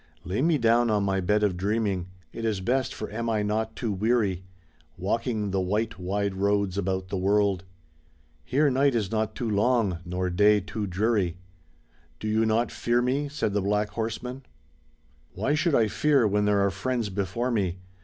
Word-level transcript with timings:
Lay 0.23 0.41
me 0.41 0.57
down 0.57 0.89
on 0.89 1.03
my 1.03 1.21
bed 1.21 1.43
of 1.43 1.55
dreaming. 1.55 2.07
It 2.33 2.43
is 2.43 2.59
best, 2.59 2.91
for 2.91 3.11
am 3.11 3.29
I 3.29 3.43
not 3.43 3.75
too 3.75 3.91
weary 3.91 4.43
Walking 4.97 5.51
the 5.51 5.61
white 5.61 5.99
wide 5.99 6.33
roads 6.33 6.75
about 6.75 7.09
the 7.09 7.19
world? 7.19 7.65
Here 8.43 8.71
night 8.71 8.95
is 8.95 9.11
not 9.11 9.35
too 9.35 9.47
long, 9.47 9.99
nor 10.03 10.31
day 10.31 10.59
too 10.59 10.87
dreary. 10.87 11.37
"Do 12.19 12.27
you 12.27 12.47
not 12.47 12.71
fear 12.71 13.03
me?" 13.03 13.29
said 13.29 13.53
the 13.53 13.61
black 13.61 13.89
horseman. 13.89 14.37
THE 14.37 14.39
SAD 14.39 14.47
YEARS 14.47 14.63
THE 14.65 15.35
BLACK 15.35 15.35
HORSEMAN 15.35 15.35
(Continued) 15.35 15.43
Why 15.43 15.53
should 15.53 15.75
I 15.75 15.87
fear 15.95 16.27
when 16.27 16.45
there 16.45 16.65
are 16.65 16.71
friends 16.71 17.09
before 17.11 17.51
me? 17.51 17.77